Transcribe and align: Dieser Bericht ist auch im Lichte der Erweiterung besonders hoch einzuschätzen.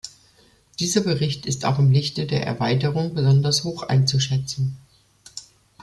Dieser 0.79 1.01
Bericht 1.01 1.45
ist 1.45 1.63
auch 1.63 1.77
im 1.77 1.91
Lichte 1.91 2.25
der 2.25 2.43
Erweiterung 2.43 3.13
besonders 3.13 3.63
hoch 3.65 3.83
einzuschätzen. 3.83 4.79